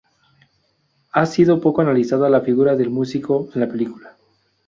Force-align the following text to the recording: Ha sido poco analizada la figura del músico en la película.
Ha 1.11 1.27
sido 1.27 1.61
poco 1.61 1.81
analizada 1.81 2.27
la 2.27 2.41
figura 2.41 2.75
del 2.75 2.89
músico 2.89 3.49
en 3.53 3.61
la 3.61 3.67
película. 3.69 4.17